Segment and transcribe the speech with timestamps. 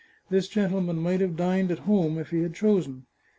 [0.31, 3.05] This gentleman might have dined at home if he had chosen.